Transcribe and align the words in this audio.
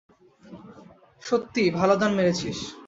সত্যি, 1.23 1.63
ভালো 1.79 1.95
দান 1.97 2.11
মেরেছিস। 2.17 2.57